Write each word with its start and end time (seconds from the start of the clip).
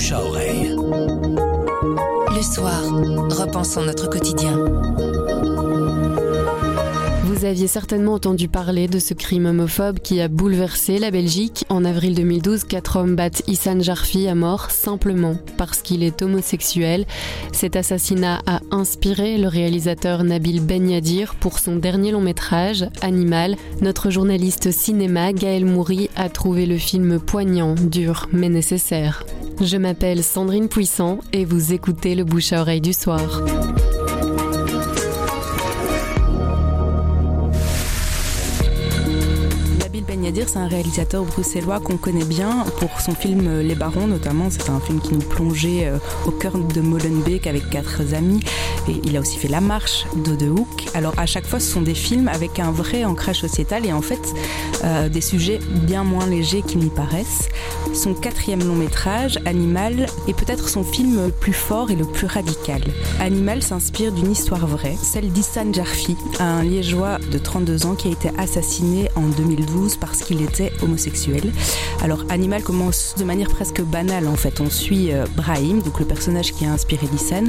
bouche 0.00 0.12
à 0.12 0.24
oreille. 0.24 0.74
Le 2.34 2.42
soir, 2.42 2.80
repensons 3.28 3.82
notre 3.82 4.08
quotidien. 4.08 4.56
Vous 7.24 7.44
aviez 7.44 7.66
certainement 7.66 8.14
entendu 8.14 8.48
parler 8.48 8.88
de 8.88 8.98
ce 8.98 9.12
crime 9.12 9.44
homophobe 9.44 9.98
qui 9.98 10.22
a 10.22 10.28
bouleversé 10.28 10.98
la 10.98 11.10
Belgique. 11.10 11.66
En 11.68 11.84
avril 11.84 12.14
2012, 12.14 12.64
quatre 12.64 12.96
hommes 12.96 13.14
battent 13.14 13.42
Issan 13.46 13.82
Jarfi 13.82 14.26
à 14.26 14.34
mort 14.34 14.70
simplement 14.70 15.36
parce 15.58 15.82
qu'il 15.82 16.02
est 16.02 16.22
homosexuel. 16.22 17.04
Cet 17.52 17.76
assassinat 17.76 18.40
a 18.46 18.60
inspiré 18.70 19.36
le 19.36 19.48
réalisateur 19.48 20.24
Nabil 20.24 20.62
Ben 20.62 20.88
Yadir 20.88 21.34
pour 21.34 21.58
son 21.58 21.76
dernier 21.76 22.12
long 22.12 22.22
métrage, 22.22 22.86
Animal. 23.02 23.56
Notre 23.82 24.08
journaliste 24.08 24.70
cinéma, 24.70 25.34
Gaël 25.34 25.66
Moury, 25.66 26.08
a 26.16 26.30
trouvé 26.30 26.64
le 26.64 26.78
film 26.78 27.20
poignant, 27.20 27.74
dur, 27.74 28.30
mais 28.32 28.48
nécessaire. 28.48 29.24
Je 29.62 29.76
m'appelle 29.76 30.24
Sandrine 30.24 30.68
Puissant 30.68 31.18
et 31.34 31.44
vous 31.44 31.74
écoutez 31.74 32.14
le 32.14 32.24
bouche 32.24 32.54
à 32.54 32.62
oreille 32.62 32.80
du 32.80 32.94
soir. 32.94 33.42
Dire, 40.28 40.48
c'est 40.48 40.58
un 40.58 40.68
réalisateur 40.68 41.24
bruxellois 41.24 41.80
qu'on 41.80 41.96
connaît 41.96 42.24
bien 42.24 42.64
pour 42.78 43.00
son 43.00 43.14
film 43.14 43.46
euh, 43.46 43.62
Les 43.62 43.74
Barons 43.74 44.06
notamment. 44.06 44.48
C'est 44.50 44.68
un 44.68 44.78
film 44.78 45.00
qui 45.00 45.14
nous 45.14 45.20
plongeait 45.20 45.86
euh, 45.86 45.98
au 46.26 46.30
cœur 46.30 46.58
de 46.58 46.80
Molenbeek 46.82 47.46
avec 47.46 47.70
quatre 47.70 48.02
amis. 48.14 48.40
Et 48.88 49.00
il 49.04 49.16
a 49.16 49.20
aussi 49.20 49.38
fait 49.38 49.48
La 49.48 49.62
Marche 49.62 50.04
d'Odehoek. 50.16 50.88
Alors 50.94 51.14
à 51.18 51.24
chaque 51.24 51.46
fois, 51.46 51.60
ce 51.60 51.72
sont 51.72 51.80
des 51.80 51.94
films 51.94 52.28
avec 52.28 52.58
un 52.58 52.70
vrai 52.70 53.04
ancrage 53.04 53.40
sociétal 53.40 53.86
et 53.86 53.92
en 53.92 54.02
fait 54.02 54.20
euh, 54.84 55.08
des 55.08 55.22
sujets 55.22 55.58
bien 55.86 56.04
moins 56.04 56.26
légers 56.26 56.62
qu'ils 56.62 56.80
n'y 56.80 56.90
paraissent. 56.90 57.48
Son 57.94 58.14
quatrième 58.14 58.62
long 58.62 58.76
métrage, 58.76 59.38
Animal, 59.46 60.06
est 60.28 60.34
peut-être 60.34 60.68
son 60.68 60.84
film 60.84 61.26
le 61.26 61.32
plus 61.32 61.52
fort 61.52 61.90
et 61.90 61.96
le 61.96 62.04
plus 62.04 62.26
radical. 62.26 62.82
Animal 63.20 63.62
s'inspire 63.62 64.12
d'une 64.12 64.30
histoire 64.30 64.66
vraie, 64.66 64.96
celle 65.00 65.30
d'Issan 65.32 65.72
Jarfi, 65.72 66.16
un 66.38 66.62
liégeois 66.62 67.18
de 67.30 67.38
32 67.38 67.86
ans 67.86 67.94
qui 67.94 68.08
a 68.08 68.12
été 68.12 68.30
assassiné 68.38 69.08
en 69.16 69.22
2012 69.22 69.96
parce 70.10 70.22
qu'il 70.22 70.42
était 70.42 70.72
homosexuel. 70.82 71.52
Alors 72.02 72.24
Animal 72.30 72.62
commence 72.62 73.14
de 73.16 73.24
manière 73.24 73.48
presque 73.48 73.80
banale 73.82 74.26
en 74.26 74.34
fait. 74.34 74.60
On 74.60 74.68
suit 74.68 75.12
euh, 75.12 75.24
Brahim, 75.36 75.82
donc 75.82 76.00
le 76.00 76.04
personnage 76.04 76.52
qui 76.52 76.64
a 76.64 76.72
inspiré 76.72 77.06
Lisan, 77.12 77.44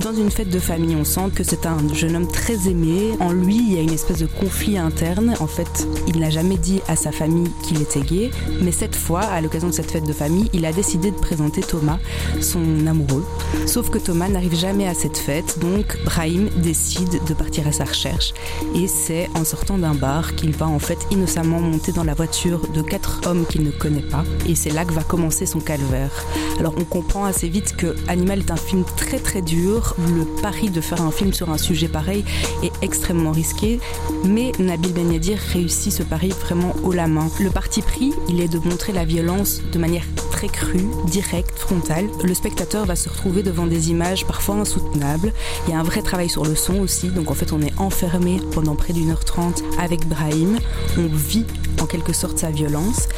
dans 0.00 0.14
une 0.14 0.30
fête 0.30 0.48
de 0.48 0.58
famille. 0.58 0.96
On 0.96 1.04
sent 1.04 1.30
que 1.34 1.44
c'est 1.44 1.66
un 1.66 1.76
jeune 1.92 2.16
homme 2.16 2.28
très 2.28 2.68
aimé. 2.68 3.16
En 3.20 3.32
lui, 3.32 3.56
il 3.56 3.74
y 3.74 3.78
a 3.78 3.82
une 3.82 3.92
espèce 3.92 4.18
de 4.18 4.26
conflit 4.26 4.78
interne. 4.78 5.34
En 5.40 5.46
fait, 5.46 5.86
il 6.06 6.18
n'a 6.20 6.30
jamais 6.30 6.56
dit 6.56 6.80
à 6.88 6.96
sa 6.96 7.12
famille 7.12 7.50
qu'il 7.62 7.82
était 7.82 8.00
gay, 8.00 8.30
mais 8.62 8.72
cette 8.72 8.96
fois, 8.96 9.20
à 9.20 9.40
l'occasion 9.42 9.68
de 9.68 9.74
cette 9.74 9.90
fête 9.90 10.06
de 10.06 10.12
famille, 10.12 10.48
il 10.54 10.64
a 10.64 10.72
décidé 10.72 11.10
de 11.10 11.16
présenter 11.16 11.60
Thomas, 11.60 11.98
son 12.40 12.86
amoureux. 12.86 13.26
Sauf 13.66 13.90
que 13.90 13.98
Thomas 13.98 14.28
n'arrive 14.28 14.54
jamais 14.54 14.88
à 14.88 14.94
cette 14.94 15.18
fête, 15.18 15.58
donc 15.58 15.98
Brahim 16.04 16.48
décide 16.56 17.20
de 17.26 17.34
partir 17.34 17.66
à 17.66 17.72
sa 17.72 17.84
recherche. 17.84 18.32
Et 18.74 18.86
c'est 18.86 19.28
en 19.34 19.44
sortant 19.44 19.76
d'un 19.76 19.94
bar 19.94 20.34
qu'il 20.34 20.52
va 20.56 20.66
en 20.66 20.78
fait 20.78 20.98
innocemment 21.10 21.60
monter 21.60 21.92
dans 21.92 22.04
la 22.06 22.14
voiture 22.14 22.60
de 22.68 22.82
quatre 22.82 23.20
hommes 23.26 23.44
qu'il 23.46 23.64
ne 23.64 23.70
connaît 23.70 24.00
pas. 24.00 24.24
Et 24.48 24.54
c'est 24.54 24.70
là 24.70 24.84
que 24.84 24.92
va 24.92 25.02
commencer 25.02 25.44
son 25.44 25.60
calvaire. 25.60 26.10
Alors 26.58 26.74
on 26.78 26.84
comprend 26.84 27.24
assez 27.24 27.48
vite 27.48 27.76
que 27.76 27.94
Animal 28.08 28.40
est 28.40 28.50
un 28.50 28.56
film 28.56 28.84
très 28.96 29.18
très 29.18 29.42
dur. 29.42 29.94
Le 30.14 30.24
pari 30.40 30.70
de 30.70 30.80
faire 30.80 31.02
un 31.02 31.10
film 31.10 31.32
sur 31.32 31.50
un 31.50 31.58
sujet 31.58 31.88
pareil 31.88 32.24
est 32.62 32.72
extrêmement 32.82 33.32
risqué. 33.32 33.80
Mais 34.24 34.52
Nabil 34.58 34.92
Benyadir 34.92 35.38
réussit 35.52 35.92
ce 35.92 36.02
pari 36.02 36.28
vraiment 36.28 36.74
haut 36.82 36.92
la 36.92 37.08
main. 37.08 37.28
Le 37.40 37.50
parti 37.50 37.82
pris, 37.82 38.14
il 38.28 38.40
est 38.40 38.48
de 38.48 38.58
montrer 38.58 38.92
la 38.92 39.04
violence 39.04 39.60
de 39.72 39.78
manière 39.78 40.04
très 40.30 40.48
crue, 40.48 40.86
directe, 41.06 41.58
frontale. 41.58 42.06
Le 42.22 42.34
spectateur 42.34 42.86
va 42.86 42.94
se 42.94 43.08
retrouver 43.08 43.42
devant 43.42 43.66
des 43.66 43.90
images 43.90 44.26
parfois 44.26 44.56
insoutenables. 44.56 45.32
Il 45.66 45.72
y 45.72 45.74
a 45.74 45.80
un 45.80 45.82
vrai 45.82 46.02
travail 46.02 46.28
sur 46.28 46.44
le 46.44 46.54
son 46.54 46.78
aussi. 46.80 47.08
Donc 47.08 47.30
en 47.30 47.34
fait 47.34 47.52
on 47.52 47.60
est 47.60 47.72
enfermé 47.78 48.40
pendant 48.52 48.76
près 48.76 48.92
d'une 48.92 49.10
heure 49.10 49.24
trente 49.24 49.62
avec 49.78 50.06
Brahim. 50.06 50.58
On 50.98 51.08
vit 51.14 51.44
en 51.80 51.86
quelque 51.86 52.12
sorte 52.12 52.38
sa 52.38 52.50
violence. 52.50 53.08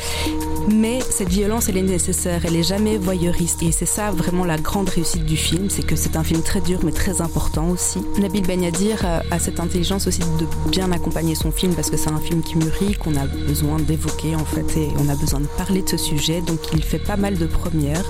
Mais 0.70 0.98
cette 1.10 1.28
violence, 1.30 1.68
elle 1.68 1.78
est 1.78 1.82
nécessaire, 1.82 2.42
elle 2.44 2.56
est 2.56 2.62
jamais 2.62 2.98
voyeuriste. 2.98 3.62
Et 3.62 3.72
c'est 3.72 3.86
ça 3.86 4.10
vraiment 4.10 4.44
la 4.44 4.58
grande 4.58 4.88
réussite 4.88 5.24
du 5.24 5.36
film, 5.36 5.70
c'est 5.70 5.86
que 5.86 5.96
c'est 5.96 6.16
un 6.16 6.24
film 6.24 6.42
très 6.42 6.60
dur 6.60 6.80
mais 6.84 6.92
très 6.92 7.20
important 7.20 7.68
aussi. 7.70 8.00
Nabil 8.18 8.42
Benyadir 8.42 9.04
a 9.30 9.38
cette 9.38 9.60
intelligence 9.60 10.06
aussi 10.06 10.20
de 10.20 10.46
bien 10.70 10.92
accompagner 10.92 11.34
son 11.34 11.50
film 11.50 11.74
parce 11.74 11.90
que 11.90 11.96
c'est 11.96 12.10
un 12.10 12.20
film 12.20 12.42
qui 12.42 12.56
mûrit, 12.56 12.94
qu'on 12.94 13.16
a 13.16 13.26
besoin 13.26 13.78
d'évoquer 13.78 14.34
en 14.34 14.44
fait 14.44 14.76
et 14.76 14.88
on 14.98 15.08
a 15.08 15.14
besoin 15.16 15.40
de 15.40 15.46
parler 15.46 15.82
de 15.82 15.88
ce 15.88 15.96
sujet. 15.96 16.40
Donc 16.40 16.60
il 16.72 16.82
fait 16.82 16.98
pas 16.98 17.16
mal 17.16 17.38
de 17.38 17.46
premières 17.46 18.04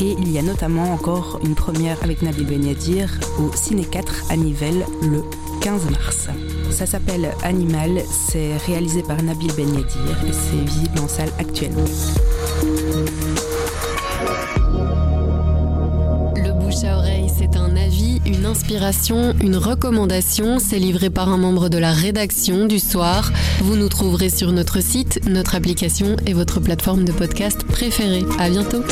et 0.00 0.16
il 0.18 0.30
y 0.30 0.38
a 0.38 0.42
notamment 0.42 0.92
encore 0.92 1.40
une 1.44 1.54
première 1.54 2.02
avec 2.02 2.22
Nabil 2.22 2.46
Benyadir 2.46 3.10
au 3.38 3.54
Ciné 3.54 3.84
4 3.84 4.24
à 4.30 4.36
Nivelles 4.36 4.86
le 5.02 5.22
15 5.60 5.90
mars. 5.90 6.28
Ça 6.70 6.86
s'appelle 6.86 7.30
Animal, 7.42 8.02
c'est 8.10 8.56
réalisé 8.66 9.02
par 9.02 9.20
Nabil 9.22 9.50
Ben 9.56 9.68
Yadir 9.68 10.24
et 10.28 10.32
c'est 10.32 10.70
visible 10.70 11.00
en 11.00 11.08
salle 11.08 11.30
actuellement. 11.38 11.84
Le 16.36 16.52
bouche 16.52 16.84
à 16.84 16.98
oreille, 16.98 17.28
c'est 17.36 17.56
un 17.56 17.76
avis, 17.76 18.20
une 18.26 18.46
inspiration, 18.46 19.34
une 19.42 19.56
recommandation. 19.56 20.58
C'est 20.60 20.78
livré 20.78 21.10
par 21.10 21.28
un 21.28 21.38
membre 21.38 21.68
de 21.68 21.78
la 21.78 21.92
rédaction 21.92 22.66
du 22.66 22.78
soir. 22.78 23.32
Vous 23.60 23.76
nous 23.76 23.88
trouverez 23.88 24.30
sur 24.30 24.52
notre 24.52 24.80
site, 24.80 25.20
notre 25.28 25.56
application 25.56 26.16
et 26.26 26.32
votre 26.32 26.60
plateforme 26.60 27.04
de 27.04 27.12
podcast 27.12 27.64
préférée. 27.64 28.24
À 28.38 28.50
bientôt. 28.50 28.84